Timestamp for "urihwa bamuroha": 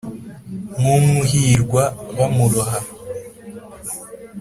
1.23-2.77